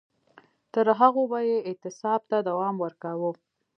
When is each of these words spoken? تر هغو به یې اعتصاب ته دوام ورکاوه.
تر 0.73 0.87
هغو 0.99 1.23
به 1.31 1.39
یې 1.49 1.57
اعتصاب 1.69 2.21
ته 2.29 2.37
دوام 2.49 2.75
ورکاوه. 2.83 3.29